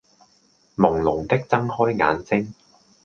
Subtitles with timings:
[0.77, 2.55] 朦朧的睜開眼睛